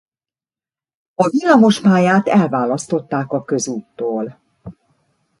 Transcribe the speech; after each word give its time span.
A 1.15 1.27
villamospályát 1.29 2.27
elválasztották 2.27 3.31
a 3.31 3.43
közúttól. 3.43 4.39